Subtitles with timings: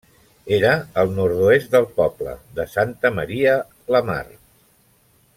[0.57, 0.69] Era
[1.01, 3.53] al nord-oest del poble de Santa Maria
[3.97, 4.23] la Mar.